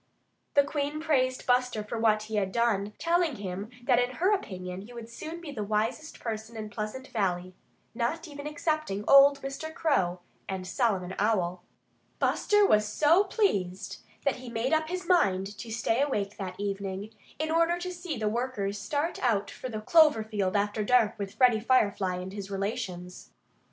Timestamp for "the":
0.55-0.63, 5.51-5.63, 18.17-18.27, 19.69-19.81